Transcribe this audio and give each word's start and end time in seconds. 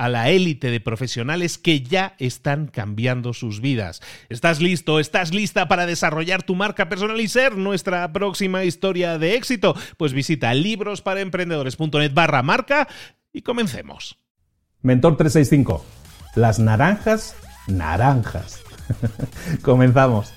a 0.00 0.08
la 0.08 0.30
élite 0.30 0.70
de 0.70 0.80
profesionales 0.80 1.58
que 1.58 1.82
ya 1.82 2.14
están 2.18 2.68
cambiando 2.68 3.34
sus 3.34 3.60
vidas. 3.60 4.00
¿Estás 4.30 4.58
listo? 4.58 4.98
¿Estás 4.98 5.34
lista 5.34 5.68
para 5.68 5.84
desarrollar 5.84 6.42
tu 6.42 6.54
marca 6.54 6.88
personal 6.88 7.20
y 7.20 7.28
ser 7.28 7.58
nuestra 7.58 8.10
próxima 8.10 8.64
historia 8.64 9.18
de 9.18 9.34
éxito? 9.34 9.76
Pues 9.98 10.14
visita 10.14 10.54
librosparaemprendedores.net 10.54 12.14
barra 12.14 12.42
marca 12.42 12.88
y 13.30 13.42
comencemos. 13.42 14.18
Mentor 14.80 15.18
365. 15.18 15.84
Las 16.34 16.58
naranjas, 16.58 17.36
naranjas. 17.66 18.62
Comenzamos. 19.60 20.32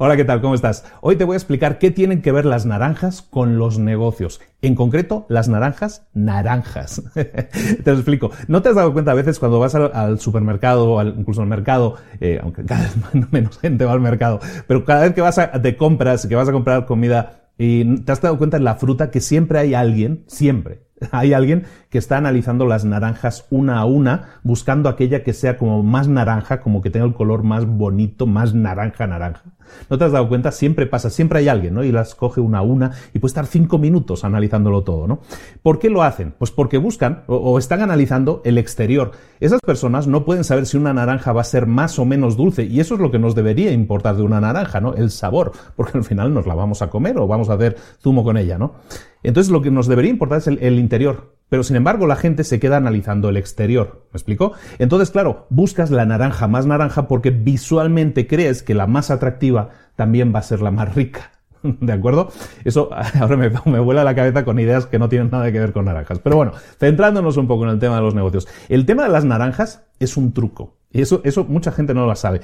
Hola, 0.00 0.16
¿qué 0.16 0.24
tal? 0.24 0.40
¿Cómo 0.40 0.54
estás? 0.54 0.84
Hoy 1.00 1.16
te 1.16 1.24
voy 1.24 1.34
a 1.34 1.38
explicar 1.38 1.80
qué 1.80 1.90
tienen 1.90 2.22
que 2.22 2.30
ver 2.30 2.44
las 2.44 2.64
naranjas 2.66 3.20
con 3.20 3.58
los 3.58 3.80
negocios. 3.80 4.40
En 4.62 4.76
concreto, 4.76 5.26
las 5.28 5.48
naranjas 5.48 6.06
naranjas. 6.14 7.02
te 7.14 7.82
lo 7.84 7.94
explico. 7.94 8.30
¿No 8.46 8.62
te 8.62 8.68
has 8.68 8.76
dado 8.76 8.92
cuenta 8.92 9.10
a 9.10 9.14
veces 9.14 9.40
cuando 9.40 9.58
vas 9.58 9.74
al, 9.74 10.20
supermercado 10.20 10.92
o 10.92 11.02
incluso 11.02 11.42
al 11.42 11.48
mercado, 11.48 11.96
eh, 12.20 12.38
aunque 12.40 12.64
cada 12.64 12.82
vez 12.82 12.96
menos 13.32 13.58
gente 13.58 13.84
va 13.84 13.92
al 13.92 14.00
mercado, 14.00 14.38
pero 14.68 14.84
cada 14.84 15.02
vez 15.02 15.14
que 15.14 15.20
vas 15.20 15.36
a, 15.38 15.48
de 15.48 15.76
compras, 15.76 16.28
que 16.28 16.36
vas 16.36 16.48
a 16.48 16.52
comprar 16.52 16.86
comida, 16.86 17.48
y 17.58 17.96
te 18.02 18.12
has 18.12 18.20
dado 18.20 18.38
cuenta 18.38 18.56
en 18.56 18.62
la 18.62 18.76
fruta 18.76 19.10
que 19.10 19.20
siempre 19.20 19.58
hay 19.58 19.74
alguien, 19.74 20.22
siempre, 20.28 20.84
hay 21.10 21.32
alguien 21.32 21.64
que 21.90 21.98
está 21.98 22.18
analizando 22.18 22.66
las 22.66 22.84
naranjas 22.84 23.46
una 23.50 23.80
a 23.80 23.84
una, 23.84 24.40
buscando 24.44 24.88
aquella 24.88 25.24
que 25.24 25.32
sea 25.32 25.58
como 25.58 25.82
más 25.82 26.06
naranja, 26.06 26.60
como 26.60 26.82
que 26.82 26.90
tenga 26.90 27.06
el 27.06 27.14
color 27.14 27.42
más 27.42 27.66
bonito, 27.66 28.28
más 28.28 28.54
naranja, 28.54 29.08
naranja. 29.08 29.42
¿No 29.90 29.98
te 29.98 30.04
has 30.04 30.12
dado 30.12 30.28
cuenta? 30.28 30.52
Siempre 30.52 30.86
pasa, 30.86 31.10
siempre 31.10 31.40
hay 31.40 31.48
alguien, 31.48 31.74
¿no? 31.74 31.84
Y 31.84 31.92
las 31.92 32.14
coge 32.14 32.40
una 32.40 32.58
a 32.58 32.62
una 32.62 32.92
y 33.14 33.18
puede 33.18 33.30
estar 33.30 33.46
cinco 33.46 33.78
minutos 33.78 34.24
analizándolo 34.24 34.82
todo, 34.82 35.06
¿no? 35.06 35.20
¿Por 35.62 35.78
qué 35.78 35.90
lo 35.90 36.02
hacen? 36.02 36.34
Pues 36.38 36.50
porque 36.50 36.78
buscan 36.78 37.24
o, 37.26 37.58
están 37.58 37.82
analizando 37.82 38.42
el 38.44 38.58
exterior. 38.58 39.12
Esas 39.40 39.60
personas 39.60 40.06
no 40.06 40.24
pueden 40.24 40.44
saber 40.44 40.66
si 40.66 40.76
una 40.76 40.92
naranja 40.92 41.32
va 41.32 41.40
a 41.40 41.44
ser 41.44 41.66
más 41.66 41.98
o 41.98 42.04
menos 42.04 42.36
dulce 42.36 42.64
y 42.64 42.80
eso 42.80 42.94
es 42.94 43.00
lo 43.00 43.10
que 43.10 43.18
nos 43.18 43.34
debería 43.34 43.72
importar 43.72 44.16
de 44.16 44.22
una 44.22 44.40
naranja, 44.40 44.80
¿no? 44.80 44.94
El 44.94 45.10
sabor, 45.10 45.52
porque 45.76 45.98
al 45.98 46.04
final 46.04 46.32
nos 46.32 46.46
la 46.46 46.54
vamos 46.54 46.82
a 46.82 46.90
comer 46.90 47.18
o 47.18 47.26
vamos 47.26 47.50
a 47.50 47.54
hacer 47.54 47.76
zumo 48.00 48.24
con 48.24 48.36
ella, 48.36 48.58
¿no? 48.58 48.74
Entonces 49.22 49.50
lo 49.50 49.62
que 49.62 49.70
nos 49.70 49.86
debería 49.86 50.10
importar 50.10 50.38
es 50.38 50.46
el, 50.46 50.78
interior. 50.78 51.37
Pero 51.48 51.62
sin 51.62 51.76
embargo 51.76 52.06
la 52.06 52.16
gente 52.16 52.44
se 52.44 52.60
queda 52.60 52.76
analizando 52.76 53.28
el 53.28 53.36
exterior. 53.36 54.06
¿Me 54.12 54.18
explico? 54.18 54.52
Entonces, 54.78 55.10
claro, 55.10 55.46
buscas 55.50 55.90
la 55.90 56.04
naranja 56.04 56.48
más 56.48 56.66
naranja 56.66 57.08
porque 57.08 57.30
visualmente 57.30 58.26
crees 58.26 58.62
que 58.62 58.74
la 58.74 58.86
más 58.86 59.10
atractiva 59.10 59.70
también 59.96 60.32
va 60.34 60.40
a 60.40 60.42
ser 60.42 60.60
la 60.60 60.70
más 60.70 60.94
rica. 60.94 61.32
¿De 61.62 61.92
acuerdo? 61.92 62.30
Eso 62.64 62.90
ahora 63.20 63.36
me, 63.36 63.50
me, 63.50 63.80
vuela 63.80 64.04
la 64.04 64.14
cabeza 64.14 64.44
con 64.44 64.58
ideas 64.58 64.86
que 64.86 64.98
no 64.98 65.08
tienen 65.08 65.30
nada 65.30 65.50
que 65.50 65.58
ver 65.58 65.72
con 65.72 65.86
naranjas. 65.86 66.18
Pero 66.18 66.36
bueno, 66.36 66.52
centrándonos 66.78 67.36
un 67.36 67.48
poco 67.48 67.64
en 67.64 67.70
el 67.70 67.78
tema 67.78 67.96
de 67.96 68.02
los 68.02 68.14
negocios. 68.14 68.48
El 68.68 68.86
tema 68.86 69.04
de 69.04 69.10
las 69.10 69.24
naranjas 69.24 69.86
es 69.98 70.16
un 70.16 70.32
truco. 70.32 70.77
Eso, 70.90 71.20
eso 71.24 71.44
mucha 71.44 71.70
gente 71.70 71.92
no 71.92 72.06
lo 72.06 72.14
sabe. 72.16 72.40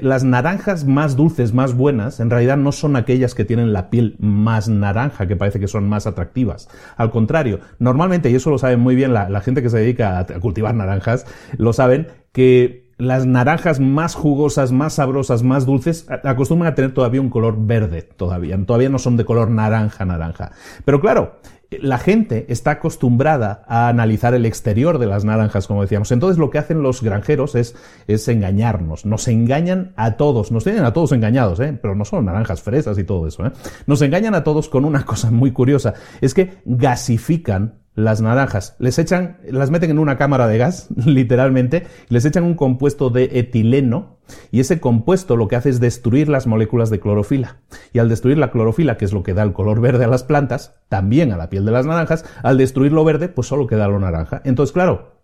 las 0.00 0.22
naranjas 0.22 0.84
más 0.84 1.16
dulces, 1.16 1.52
más 1.52 1.74
buenas, 1.74 2.20
en 2.20 2.30
realidad 2.30 2.56
no 2.56 2.70
son 2.70 2.94
aquellas 2.94 3.34
que 3.34 3.44
tienen 3.44 3.72
la 3.72 3.90
piel 3.90 4.16
más 4.20 4.68
naranja, 4.68 5.26
que 5.26 5.34
parece 5.34 5.58
que 5.58 5.66
son 5.66 5.88
más 5.88 6.06
atractivas. 6.06 6.68
Al 6.96 7.10
contrario, 7.10 7.60
normalmente, 7.80 8.30
y 8.30 8.36
eso 8.36 8.50
lo 8.50 8.58
saben 8.58 8.78
muy 8.78 8.94
bien 8.94 9.12
la, 9.12 9.40
gente 9.40 9.60
que 9.60 9.70
se 9.70 9.78
dedica 9.78 10.20
a, 10.20 10.26
cultivar 10.40 10.74
naranjas, 10.74 11.26
lo 11.56 11.72
saben, 11.72 12.08
que 12.32 12.84
las 12.96 13.26
naranjas 13.26 13.80
más 13.80 14.14
jugosas, 14.14 14.70
más 14.70 14.94
sabrosas, 14.94 15.42
más 15.42 15.66
dulces, 15.66 16.06
acostumbran 16.22 16.72
a 16.72 16.74
tener 16.76 16.94
todavía 16.94 17.20
un 17.20 17.28
color 17.28 17.56
verde, 17.58 18.02
todavía. 18.02 18.56
Todavía 18.64 18.88
no 18.88 19.00
son 19.00 19.16
de 19.16 19.24
color 19.24 19.50
naranja, 19.50 20.04
naranja. 20.04 20.52
Pero 20.84 21.00
claro, 21.00 21.40
la 21.82 21.98
gente 21.98 22.46
está 22.48 22.72
acostumbrada 22.72 23.64
a 23.66 23.88
analizar 23.88 24.34
el 24.34 24.46
exterior 24.46 24.98
de 24.98 25.06
las 25.06 25.24
naranjas, 25.24 25.66
como 25.66 25.82
decíamos. 25.82 26.10
Entonces 26.12 26.38
lo 26.38 26.50
que 26.50 26.58
hacen 26.58 26.82
los 26.82 27.02
granjeros 27.02 27.54
es, 27.54 27.74
es 28.06 28.26
engañarnos. 28.28 29.06
Nos 29.06 29.28
engañan 29.28 29.92
a 29.96 30.16
todos. 30.16 30.52
Nos 30.52 30.64
tienen 30.64 30.84
a 30.84 30.92
todos 30.92 31.12
engañados, 31.12 31.60
¿eh? 31.60 31.78
pero 31.80 31.94
no 31.94 32.04
son 32.04 32.24
naranjas 32.24 32.62
fresas 32.62 32.98
y 32.98 33.04
todo 33.04 33.26
eso. 33.26 33.46
¿eh? 33.46 33.52
Nos 33.86 34.02
engañan 34.02 34.34
a 34.34 34.44
todos 34.44 34.68
con 34.68 34.84
una 34.84 35.04
cosa 35.04 35.30
muy 35.30 35.52
curiosa. 35.52 35.94
Es 36.20 36.34
que 36.34 36.58
gasifican 36.64 37.83
las 37.94 38.20
naranjas, 38.20 38.74
les 38.78 38.98
echan, 38.98 39.38
las 39.48 39.70
meten 39.70 39.90
en 39.90 39.98
una 39.98 40.16
cámara 40.16 40.48
de 40.48 40.58
gas, 40.58 40.88
literalmente, 41.06 41.86
les 42.08 42.24
echan 42.24 42.44
un 42.44 42.54
compuesto 42.54 43.10
de 43.10 43.30
etileno 43.34 44.18
y 44.50 44.60
ese 44.60 44.80
compuesto 44.80 45.36
lo 45.36 45.48
que 45.48 45.56
hace 45.56 45.68
es 45.68 45.80
destruir 45.80 46.28
las 46.28 46.46
moléculas 46.46 46.90
de 46.90 46.98
clorofila. 46.98 47.58
Y 47.92 47.98
al 47.98 48.08
destruir 48.08 48.38
la 48.38 48.50
clorofila, 48.50 48.96
que 48.96 49.04
es 49.04 49.12
lo 49.12 49.22
que 49.22 49.34
da 49.34 49.42
el 49.42 49.52
color 49.52 49.80
verde 49.80 50.04
a 50.04 50.08
las 50.08 50.24
plantas, 50.24 50.74
también 50.88 51.32
a 51.32 51.36
la 51.36 51.50
piel 51.50 51.64
de 51.64 51.72
las 51.72 51.86
naranjas, 51.86 52.24
al 52.42 52.58
destruir 52.58 52.92
lo 52.92 53.04
verde, 53.04 53.28
pues 53.28 53.46
solo 53.46 53.66
queda 53.66 53.86
lo 53.86 54.00
naranja. 54.00 54.40
Entonces, 54.44 54.72
claro, 54.72 55.14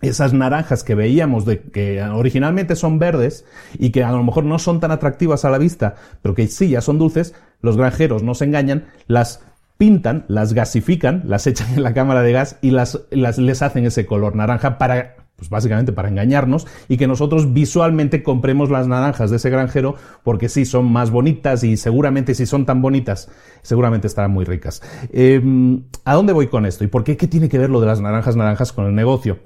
esas 0.00 0.32
naranjas 0.32 0.84
que 0.84 0.94
veíamos 0.94 1.44
de 1.44 1.62
que 1.62 2.02
originalmente 2.02 2.76
son 2.76 2.98
verdes 2.98 3.44
y 3.78 3.90
que 3.90 4.04
a 4.04 4.12
lo 4.12 4.22
mejor 4.22 4.44
no 4.44 4.58
son 4.58 4.80
tan 4.80 4.90
atractivas 4.90 5.44
a 5.44 5.50
la 5.50 5.58
vista, 5.58 5.94
pero 6.22 6.34
que 6.34 6.46
sí 6.48 6.68
ya 6.68 6.80
son 6.80 6.98
dulces, 6.98 7.34
los 7.60 7.76
granjeros 7.76 8.22
no 8.22 8.34
se 8.34 8.44
engañan, 8.44 8.86
las 9.06 9.42
pintan, 9.76 10.24
las 10.28 10.52
gasifican, 10.52 11.22
las 11.26 11.46
echan 11.46 11.74
en 11.74 11.82
la 11.82 11.94
cámara 11.94 12.22
de 12.22 12.32
gas 12.32 12.58
y 12.62 12.70
las, 12.70 13.00
las 13.10 13.38
les 13.38 13.62
hacen 13.62 13.86
ese 13.86 14.06
color 14.06 14.36
naranja 14.36 14.78
para 14.78 15.16
pues 15.36 15.50
básicamente 15.50 15.92
para 15.92 16.08
engañarnos 16.08 16.66
y 16.88 16.96
que 16.96 17.08
nosotros 17.08 17.52
visualmente 17.52 18.22
compremos 18.22 18.70
las 18.70 18.86
naranjas 18.86 19.30
de 19.30 19.36
ese 19.36 19.50
granjero 19.50 19.96
porque 20.22 20.48
sí 20.48 20.64
son 20.64 20.92
más 20.92 21.10
bonitas 21.10 21.64
y 21.64 21.76
seguramente 21.76 22.34
si 22.34 22.46
son 22.46 22.64
tan 22.66 22.80
bonitas 22.80 23.28
seguramente 23.62 24.06
estarán 24.06 24.30
muy 24.30 24.44
ricas. 24.44 24.80
Em, 25.12 25.82
¿A 26.04 26.14
dónde 26.14 26.32
voy 26.32 26.46
con 26.46 26.66
esto? 26.66 26.84
¿Y 26.84 26.86
por 26.86 27.02
qué 27.02 27.16
qué 27.16 27.26
tiene 27.26 27.48
que 27.48 27.58
ver 27.58 27.70
lo 27.70 27.80
de 27.80 27.86
las 27.86 28.00
naranjas 28.00 28.36
naranjas 28.36 28.72
con 28.72 28.86
el 28.86 28.94
negocio? 28.94 29.38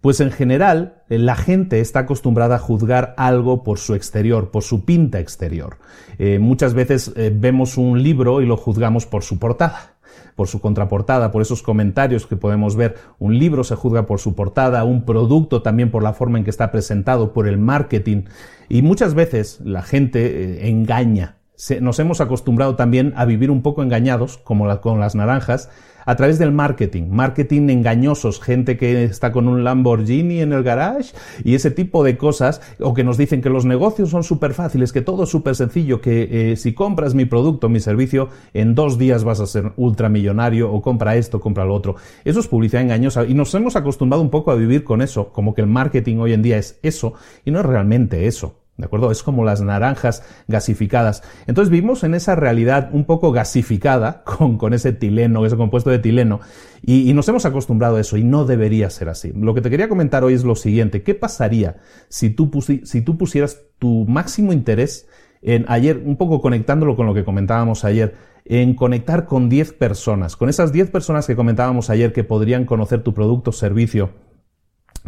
Pues 0.00 0.20
en 0.20 0.30
general, 0.30 1.02
eh, 1.10 1.18
la 1.18 1.36
gente 1.36 1.80
está 1.80 2.00
acostumbrada 2.00 2.56
a 2.56 2.58
juzgar 2.58 3.14
algo 3.18 3.62
por 3.62 3.78
su 3.78 3.94
exterior, 3.94 4.50
por 4.50 4.62
su 4.62 4.84
pinta 4.84 5.20
exterior. 5.20 5.76
Eh, 6.18 6.38
muchas 6.38 6.72
veces 6.72 7.12
eh, 7.16 7.30
vemos 7.34 7.76
un 7.76 8.02
libro 8.02 8.40
y 8.40 8.46
lo 8.46 8.56
juzgamos 8.56 9.06
por 9.06 9.22
su 9.22 9.38
portada. 9.38 9.96
por 10.36 10.48
su 10.48 10.60
contraportada, 10.60 11.32
por 11.32 11.42
esos 11.42 11.62
comentarios 11.62 12.26
que 12.26 12.34
podemos 12.34 12.74
ver. 12.74 12.96
Un 13.18 13.38
libro 13.38 13.62
se 13.62 13.74
juzga 13.74 14.06
por 14.06 14.20
su 14.20 14.34
portada, 14.34 14.84
un 14.84 15.04
producto 15.04 15.60
también 15.60 15.90
por 15.90 16.02
la 16.02 16.14
forma 16.14 16.38
en 16.38 16.44
que 16.44 16.50
está 16.50 16.72
presentado, 16.72 17.34
por 17.34 17.46
el 17.46 17.58
marketing. 17.58 18.22
Y 18.68 18.80
muchas 18.80 19.12
veces 19.12 19.60
la 19.62 19.82
gente 19.82 20.66
engaña. 20.66 21.36
nos 21.80 21.98
hemos 21.98 22.22
acostumbrado 22.22 22.74
también 22.74 23.12
a 23.16 23.26
vivir 23.26 23.50
un 23.50 23.60
poco 23.60 23.82
engañados, 23.82 24.38
como 24.38 24.80
con 24.80 24.98
las 24.98 25.14
naranjas, 25.14 25.68
a 26.04 26.16
través 26.16 26.38
del 26.38 26.52
marketing, 26.52 27.08
marketing 27.10 27.68
engañosos, 27.68 28.40
gente 28.40 28.76
que 28.76 29.04
está 29.04 29.32
con 29.32 29.48
un 29.48 29.64
Lamborghini 29.64 30.40
en 30.40 30.52
el 30.52 30.62
garage 30.62 31.12
y 31.44 31.54
ese 31.54 31.70
tipo 31.70 32.04
de 32.04 32.16
cosas, 32.16 32.60
o 32.80 32.94
que 32.94 33.04
nos 33.04 33.16
dicen 33.16 33.42
que 33.42 33.50
los 33.50 33.64
negocios 33.64 34.10
son 34.10 34.24
súper 34.24 34.54
fáciles, 34.54 34.92
que 34.92 35.02
todo 35.02 35.24
es 35.24 35.30
súper 35.30 35.54
sencillo, 35.54 36.00
que 36.00 36.52
eh, 36.52 36.56
si 36.56 36.74
compras 36.74 37.14
mi 37.14 37.24
producto, 37.24 37.68
mi 37.68 37.80
servicio, 37.80 38.28
en 38.54 38.74
dos 38.74 38.98
días 38.98 39.24
vas 39.24 39.40
a 39.40 39.46
ser 39.46 39.72
ultramillonario, 39.76 40.72
o 40.72 40.82
compra 40.82 41.16
esto, 41.16 41.40
compra 41.40 41.64
lo 41.64 41.74
otro. 41.74 41.96
Eso 42.24 42.40
es 42.40 42.48
publicidad 42.48 42.82
engañosa 42.82 43.24
y 43.24 43.34
nos 43.34 43.54
hemos 43.54 43.76
acostumbrado 43.76 44.22
un 44.22 44.30
poco 44.30 44.50
a 44.50 44.56
vivir 44.56 44.84
con 44.84 45.02
eso, 45.02 45.32
como 45.32 45.54
que 45.54 45.60
el 45.60 45.66
marketing 45.66 46.16
hoy 46.18 46.32
en 46.32 46.42
día 46.42 46.58
es 46.58 46.78
eso 46.82 47.14
y 47.44 47.50
no 47.50 47.60
es 47.60 47.66
realmente 47.66 48.26
eso. 48.26 48.59
¿De 48.80 48.86
acuerdo? 48.86 49.10
Es 49.10 49.22
como 49.22 49.44
las 49.44 49.60
naranjas 49.60 50.22
gasificadas. 50.48 51.22
Entonces 51.46 51.70
vivimos 51.70 52.02
en 52.02 52.14
esa 52.14 52.34
realidad 52.34 52.90
un 52.92 53.04
poco 53.04 53.30
gasificada 53.30 54.22
con, 54.24 54.56
con 54.56 54.74
ese 54.74 54.92
tileno, 54.92 55.44
ese 55.46 55.56
compuesto 55.56 55.90
de 55.90 55.98
tileno, 55.98 56.40
y, 56.82 57.12
nos 57.12 57.28
hemos 57.28 57.44
acostumbrado 57.44 57.96
a 57.96 58.00
eso 58.00 58.16
y 58.16 58.24
no 58.24 58.46
debería 58.46 58.88
ser 58.88 59.10
así. 59.10 59.32
Lo 59.34 59.54
que 59.54 59.60
te 59.60 59.68
quería 59.68 59.88
comentar 59.88 60.24
hoy 60.24 60.34
es 60.34 60.44
lo 60.44 60.56
siguiente. 60.56 61.02
¿Qué 61.02 61.14
pasaría 61.14 61.76
si 62.08 62.30
tú, 62.30 62.50
si 62.62 63.02
tú 63.02 63.18
pusieras 63.18 63.60
tu 63.78 64.06
máximo 64.08 64.52
interés 64.52 65.06
en 65.42 65.66
ayer, 65.68 66.02
un 66.04 66.16
poco 66.16 66.40
conectándolo 66.40 66.96
con 66.96 67.06
lo 67.06 67.14
que 67.14 67.24
comentábamos 67.24 67.84
ayer, 67.84 68.14
en 68.46 68.74
conectar 68.74 69.26
con 69.26 69.48
10 69.50 69.74
personas, 69.74 70.36
con 70.36 70.48
esas 70.48 70.72
10 70.72 70.90
personas 70.90 71.26
que 71.26 71.36
comentábamos 71.36 71.90
ayer 71.90 72.12
que 72.12 72.24
podrían 72.24 72.64
conocer 72.64 73.02
tu 73.02 73.12
producto 73.12 73.50
o 73.50 73.52
servicio? 73.52 74.10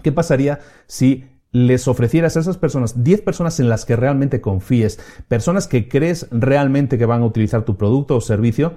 ¿Qué 0.03 0.13
pasaría 0.13 0.61
si 0.87 1.25
les 1.53 1.87
ofrecieras 1.87 2.37
a 2.37 2.41
esas 2.41 2.57
personas 2.57 3.05
10 3.05 3.21
personas 3.21 3.61
en 3.61 3.69
las 3.69 3.85
que 3.85 3.95
realmente 3.95 4.41
confíes, 4.41 4.99
personas 5.29 5.69
que 5.69 5.89
crees 5.89 6.27
realmente 6.31 6.99
que 6.99 7.07
van 7.07 7.23
a 7.23 7.27
utilizar 7.27 7.65
tu 7.65 7.77
producto 7.77 8.17
o 8.17 8.21
servicio 8.21 8.75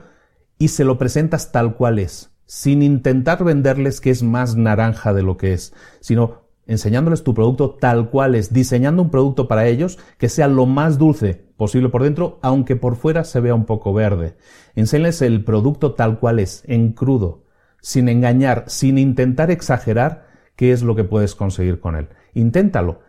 y 0.57 0.67
se 0.67 0.83
lo 0.83 0.97
presentas 0.97 1.51
tal 1.51 1.75
cual 1.75 1.99
es, 1.99 2.31
sin 2.45 2.81
intentar 2.81 3.43
venderles 3.43 4.01
que 4.01 4.09
es 4.09 4.23
más 4.23 4.55
naranja 4.57 5.13
de 5.13 5.23
lo 5.23 5.37
que 5.37 5.53
es, 5.53 5.73
sino 6.01 6.45
enseñándoles 6.67 7.23
tu 7.23 7.33
producto 7.33 7.71
tal 7.71 8.09
cual 8.09 8.35
es, 8.35 8.51
diseñando 8.51 9.01
un 9.03 9.09
producto 9.09 9.47
para 9.47 9.67
ellos 9.67 9.97
que 10.17 10.29
sea 10.29 10.47
lo 10.47 10.65
más 10.65 10.97
dulce 10.97 11.45
posible 11.55 11.89
por 11.89 12.03
dentro, 12.03 12.39
aunque 12.41 12.75
por 12.75 12.97
fuera 12.97 13.23
se 13.23 13.39
vea 13.39 13.55
un 13.55 13.65
poco 13.65 13.93
verde. 13.93 14.35
Enséñales 14.75 15.21
el 15.21 15.45
producto 15.45 15.93
tal 15.93 16.19
cual 16.19 16.39
es, 16.39 16.63
en 16.65 16.91
crudo, 16.91 17.43
sin 17.81 18.09
engañar, 18.09 18.65
sin 18.67 18.97
intentar 18.97 19.51
exagerar 19.51 20.27
qué 20.55 20.71
es 20.71 20.81
lo 20.81 20.95
que 20.95 21.03
puedes 21.03 21.35
conseguir 21.35 21.79
con 21.79 21.95
él. 21.95 22.09
Inténtalo. 22.35 22.99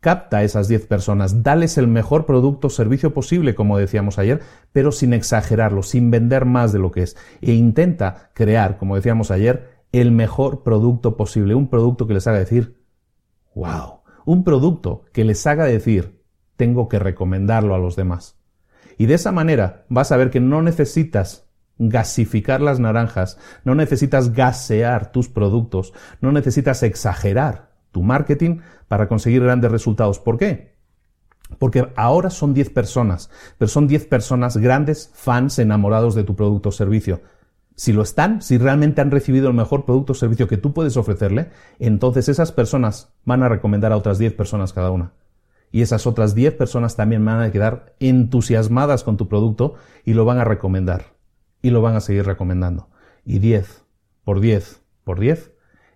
Capta 0.00 0.38
a 0.38 0.42
esas 0.42 0.66
10 0.66 0.86
personas, 0.86 1.44
dales 1.44 1.78
el 1.78 1.86
mejor 1.86 2.26
producto 2.26 2.66
o 2.66 2.70
servicio 2.70 3.14
posible, 3.14 3.54
como 3.54 3.78
decíamos 3.78 4.18
ayer, 4.18 4.40
pero 4.72 4.90
sin 4.90 5.12
exagerarlo, 5.12 5.84
sin 5.84 6.10
vender 6.10 6.44
más 6.44 6.72
de 6.72 6.80
lo 6.80 6.90
que 6.90 7.04
es. 7.04 7.16
E 7.40 7.52
intenta 7.52 8.30
crear, 8.34 8.78
como 8.78 8.96
decíamos 8.96 9.30
ayer, 9.30 9.84
el 9.92 10.10
mejor 10.10 10.64
producto 10.64 11.16
posible, 11.16 11.54
un 11.54 11.68
producto 11.68 12.08
que 12.08 12.14
les 12.14 12.26
haga 12.26 12.40
decir, 12.40 12.82
wow, 13.54 14.00
un 14.24 14.42
producto 14.42 15.04
que 15.12 15.24
les 15.24 15.46
haga 15.46 15.66
decir, 15.66 16.20
tengo 16.56 16.88
que 16.88 16.98
recomendarlo 16.98 17.74
a 17.76 17.78
los 17.78 17.94
demás. 17.94 18.38
Y 18.98 19.06
de 19.06 19.14
esa 19.14 19.30
manera 19.30 19.84
vas 19.88 20.10
a 20.10 20.16
ver 20.16 20.30
que 20.30 20.40
no 20.40 20.62
necesitas 20.62 21.46
gasificar 21.78 22.60
las 22.60 22.80
naranjas, 22.80 23.38
no 23.64 23.76
necesitas 23.76 24.32
gasear 24.32 25.12
tus 25.12 25.28
productos, 25.28 25.92
no 26.20 26.32
necesitas 26.32 26.82
exagerar 26.82 27.71
tu 27.92 28.02
marketing 28.02 28.58
para 28.88 29.08
conseguir 29.08 29.42
grandes 29.42 29.70
resultados. 29.70 30.18
¿Por 30.18 30.38
qué? 30.38 30.72
Porque 31.58 31.88
ahora 31.96 32.30
son 32.30 32.54
10 32.54 32.70
personas, 32.70 33.30
pero 33.58 33.68
son 33.68 33.86
10 33.86 34.06
personas 34.06 34.56
grandes, 34.56 35.10
fans, 35.14 35.58
enamorados 35.58 36.14
de 36.14 36.24
tu 36.24 36.34
producto 36.34 36.70
o 36.70 36.72
servicio. 36.72 37.20
Si 37.74 37.92
lo 37.92 38.02
están, 38.02 38.42
si 38.42 38.58
realmente 38.58 39.00
han 39.00 39.10
recibido 39.10 39.48
el 39.48 39.54
mejor 39.54 39.84
producto 39.84 40.12
o 40.12 40.16
servicio 40.16 40.48
que 40.48 40.56
tú 40.56 40.72
puedes 40.72 40.96
ofrecerle, 40.96 41.50
entonces 41.78 42.28
esas 42.28 42.52
personas 42.52 43.12
van 43.24 43.42
a 43.42 43.48
recomendar 43.48 43.92
a 43.92 43.96
otras 43.96 44.18
10 44.18 44.34
personas 44.34 44.72
cada 44.72 44.90
una. 44.90 45.12
Y 45.70 45.80
esas 45.80 46.06
otras 46.06 46.34
10 46.34 46.54
personas 46.54 46.96
también 46.96 47.24
van 47.24 47.40
a 47.40 47.50
quedar 47.50 47.94
entusiasmadas 47.98 49.04
con 49.04 49.16
tu 49.16 49.26
producto 49.28 49.74
y 50.04 50.12
lo 50.12 50.26
van 50.26 50.38
a 50.38 50.44
recomendar. 50.44 51.14
Y 51.62 51.70
lo 51.70 51.80
van 51.80 51.96
a 51.96 52.00
seguir 52.00 52.26
recomendando. 52.26 52.88
Y 53.24 53.38
10 53.38 53.84
por 54.24 54.40
10 54.40 54.82
por 55.04 55.18
10 55.18 55.52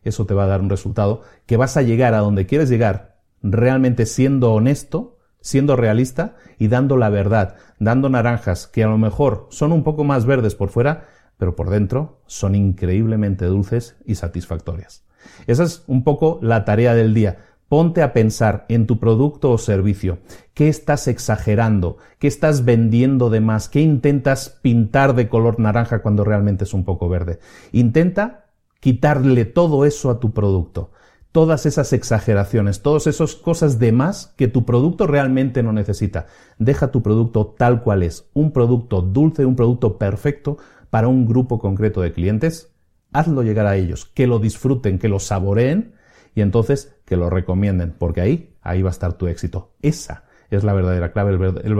eso 0.08 0.26
te 0.26 0.34
va 0.34 0.44
a 0.44 0.48
dar 0.48 0.60
un 0.60 0.70
resultado 0.70 1.22
que 1.46 1.56
vas 1.56 1.76
a 1.76 1.82
llegar 1.82 2.14
a 2.14 2.18
donde 2.18 2.46
quieres 2.46 2.68
llegar 2.68 3.16
realmente 3.42 4.06
siendo 4.06 4.52
honesto, 4.52 5.18
siendo 5.40 5.76
realista 5.76 6.36
y 6.58 6.68
dando 6.68 6.96
la 6.96 7.08
verdad, 7.08 7.56
dando 7.78 8.08
naranjas 8.08 8.66
que 8.66 8.82
a 8.82 8.88
lo 8.88 8.98
mejor 8.98 9.46
son 9.50 9.72
un 9.72 9.84
poco 9.84 10.04
más 10.04 10.26
verdes 10.26 10.54
por 10.54 10.70
fuera, 10.70 11.06
pero 11.38 11.54
por 11.54 11.70
dentro 11.70 12.20
son 12.26 12.54
increíblemente 12.54 13.44
dulces 13.46 13.96
y 14.04 14.14
satisfactorias. 14.14 15.04
Esa 15.46 15.64
es 15.64 15.84
un 15.86 16.04
poco 16.04 16.38
la 16.42 16.64
tarea 16.64 16.94
del 16.94 17.14
día. 17.14 17.38
Ponte 17.68 18.02
a 18.02 18.12
pensar 18.12 18.64
en 18.68 18.86
tu 18.86 19.00
producto 19.00 19.50
o 19.50 19.58
servicio. 19.58 20.18
¿Qué 20.54 20.68
estás 20.68 21.08
exagerando? 21.08 21.98
¿Qué 22.20 22.28
estás 22.28 22.64
vendiendo 22.64 23.28
de 23.28 23.40
más? 23.40 23.68
¿Qué 23.68 23.80
intentas 23.80 24.50
pintar 24.62 25.14
de 25.14 25.28
color 25.28 25.58
naranja 25.58 26.00
cuando 26.00 26.22
realmente 26.22 26.62
es 26.62 26.74
un 26.74 26.84
poco 26.84 27.08
verde? 27.08 27.40
Intenta 27.72 28.45
quitarle 28.80 29.44
todo 29.44 29.84
eso 29.84 30.10
a 30.10 30.20
tu 30.20 30.32
producto. 30.32 30.90
Todas 31.32 31.66
esas 31.66 31.92
exageraciones, 31.92 32.80
todas 32.80 33.06
esas 33.06 33.34
cosas 33.34 33.78
de 33.78 33.92
más 33.92 34.34
que 34.36 34.48
tu 34.48 34.64
producto 34.64 35.06
realmente 35.06 35.62
no 35.62 35.72
necesita. 35.72 36.26
Deja 36.58 36.90
tu 36.90 37.02
producto 37.02 37.54
tal 37.58 37.82
cual 37.82 38.02
es. 38.02 38.30
Un 38.32 38.52
producto 38.52 39.02
dulce, 39.02 39.44
un 39.44 39.56
producto 39.56 39.98
perfecto 39.98 40.56
para 40.88 41.08
un 41.08 41.26
grupo 41.26 41.58
concreto 41.58 42.00
de 42.00 42.12
clientes. 42.12 42.72
Hazlo 43.12 43.42
llegar 43.42 43.66
a 43.66 43.76
ellos, 43.76 44.06
que 44.06 44.26
lo 44.26 44.38
disfruten, 44.38 44.98
que 44.98 45.08
lo 45.08 45.20
saboreen 45.20 45.94
y 46.34 46.40
entonces 46.40 46.96
que 47.04 47.16
lo 47.16 47.28
recomienden, 47.30 47.94
porque 47.98 48.20
ahí, 48.20 48.54
ahí 48.62 48.82
va 48.82 48.90
a 48.90 48.92
estar 48.92 49.14
tu 49.14 49.26
éxito. 49.26 49.72
Esa 49.82 50.25
es 50.50 50.64
la 50.64 50.72
verdadera 50.72 51.12
clave, 51.12 51.32
el 51.64 51.74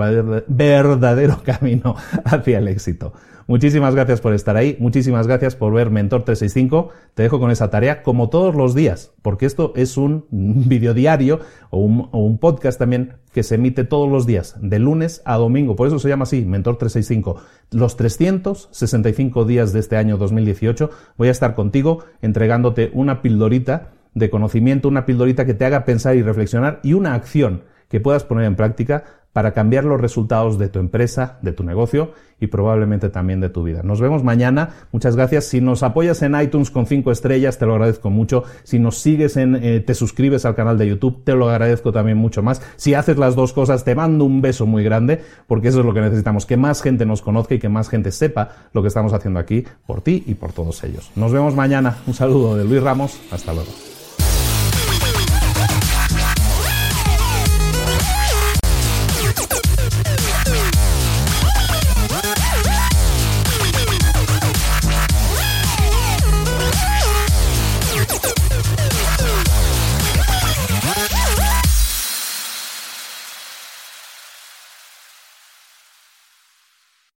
verdadero 0.48 1.42
camino 1.44 1.96
hacia 2.24 2.58
el 2.58 2.68
éxito. 2.68 3.12
Muchísimas 3.48 3.94
gracias 3.94 4.20
por 4.20 4.34
estar 4.34 4.56
ahí, 4.56 4.76
muchísimas 4.80 5.28
gracias 5.28 5.54
por 5.54 5.72
ver 5.72 5.90
Mentor 5.90 6.24
365. 6.24 6.88
Te 7.14 7.22
dejo 7.22 7.38
con 7.38 7.52
esa 7.52 7.70
tarea 7.70 8.02
como 8.02 8.28
todos 8.28 8.56
los 8.56 8.74
días, 8.74 9.12
porque 9.22 9.46
esto 9.46 9.72
es 9.76 9.96
un 9.96 10.26
video 10.30 10.94
diario 10.94 11.38
o 11.70 11.78
un, 11.78 12.08
o 12.10 12.24
un 12.24 12.38
podcast 12.38 12.76
también 12.76 13.18
que 13.32 13.44
se 13.44 13.54
emite 13.54 13.84
todos 13.84 14.10
los 14.10 14.26
días, 14.26 14.56
de 14.60 14.80
lunes 14.80 15.22
a 15.24 15.36
domingo. 15.36 15.76
Por 15.76 15.86
eso 15.86 16.00
se 16.00 16.08
llama 16.08 16.24
así, 16.24 16.44
Mentor 16.44 16.76
365. 16.76 17.36
Los 17.70 17.96
365 17.96 19.44
días 19.44 19.72
de 19.72 19.78
este 19.78 19.96
año 19.96 20.16
2018 20.16 20.90
voy 21.16 21.28
a 21.28 21.30
estar 21.30 21.54
contigo 21.54 22.04
entregándote 22.22 22.90
una 22.94 23.22
pildorita 23.22 23.92
de 24.14 24.28
conocimiento, 24.28 24.88
una 24.88 25.06
pildorita 25.06 25.46
que 25.46 25.54
te 25.54 25.64
haga 25.64 25.84
pensar 25.84 26.16
y 26.16 26.22
reflexionar 26.22 26.80
y 26.82 26.94
una 26.94 27.14
acción 27.14 27.62
que 27.96 28.00
puedas 28.02 28.24
poner 28.24 28.44
en 28.44 28.56
práctica 28.56 29.04
para 29.32 29.52
cambiar 29.52 29.84
los 29.84 29.98
resultados 29.98 30.58
de 30.58 30.68
tu 30.68 30.80
empresa, 30.80 31.38
de 31.40 31.52
tu 31.52 31.64
negocio 31.64 32.12
y 32.38 32.48
probablemente 32.48 33.08
también 33.08 33.40
de 33.40 33.48
tu 33.48 33.62
vida. 33.62 33.82
Nos 33.82 34.02
vemos 34.02 34.22
mañana. 34.22 34.68
Muchas 34.92 35.16
gracias. 35.16 35.46
Si 35.46 35.62
nos 35.62 35.82
apoyas 35.82 36.20
en 36.20 36.38
iTunes 36.38 36.70
con 36.70 36.84
cinco 36.84 37.10
estrellas, 37.10 37.56
te 37.56 37.64
lo 37.64 37.72
agradezco 37.72 38.10
mucho. 38.10 38.44
Si 38.64 38.78
nos 38.78 38.98
sigues 38.98 39.38
en, 39.38 39.56
eh, 39.56 39.80
te 39.80 39.94
suscribes 39.94 40.44
al 40.44 40.54
canal 40.54 40.76
de 40.76 40.88
YouTube, 40.88 41.24
te 41.24 41.34
lo 41.34 41.48
agradezco 41.48 41.90
también 41.90 42.18
mucho 42.18 42.42
más. 42.42 42.60
Si 42.76 42.92
haces 42.92 43.16
las 43.16 43.34
dos 43.34 43.54
cosas, 43.54 43.82
te 43.82 43.94
mando 43.94 44.26
un 44.26 44.42
beso 44.42 44.66
muy 44.66 44.84
grande, 44.84 45.22
porque 45.46 45.68
eso 45.68 45.80
es 45.80 45.86
lo 45.86 45.94
que 45.94 46.02
necesitamos, 46.02 46.44
que 46.44 46.58
más 46.58 46.82
gente 46.82 47.06
nos 47.06 47.22
conozca 47.22 47.54
y 47.54 47.58
que 47.58 47.70
más 47.70 47.88
gente 47.88 48.12
sepa 48.12 48.50
lo 48.74 48.82
que 48.82 48.88
estamos 48.88 49.14
haciendo 49.14 49.40
aquí 49.40 49.64
por 49.86 50.02
ti 50.02 50.22
y 50.26 50.34
por 50.34 50.52
todos 50.52 50.84
ellos. 50.84 51.10
Nos 51.16 51.32
vemos 51.32 51.54
mañana. 51.54 51.96
Un 52.06 52.12
saludo 52.12 52.58
de 52.58 52.64
Luis 52.66 52.82
Ramos. 52.82 53.18
Hasta 53.30 53.54
luego. 53.54 53.95